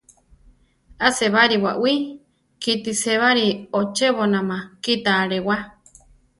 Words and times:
A-sébari 1.07 1.57
baʼwí, 1.63 1.93
kíti 2.61 2.91
sébari 3.01 3.45
ochébonama 3.79 4.57
kíta 4.83 5.11
alewá. 5.21 5.57